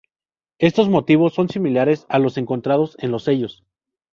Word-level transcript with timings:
Estos 0.57 0.89
motivos 0.89 1.35
son 1.35 1.47
similares 1.47 2.07
a 2.09 2.17
los 2.17 2.39
encontrados 2.39 2.97
en 3.01 3.11
los 3.11 3.25
sellos. 3.25 3.63